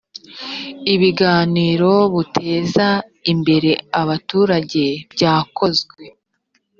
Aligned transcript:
ibiganiro 0.93 1.91
buteza 2.13 2.87
imbere 3.31 3.71
abaturage 4.01 4.83
byakozwe 5.13 6.03